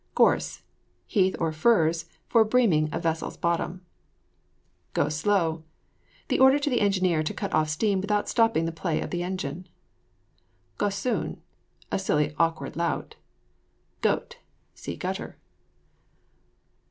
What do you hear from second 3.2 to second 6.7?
bottom. GO SLOW. The order